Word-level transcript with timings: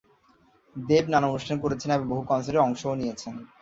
দেব 0.75 1.05
নানা 1.09 1.27
অনুষ্ঠান 1.27 1.57
করেছেন 1.63 1.89
এবং 1.91 2.05
বহু 2.07 2.21
কনসার্টে 2.29 2.65
অংশও 2.65 2.99
নিয়েছেন। 2.99 3.33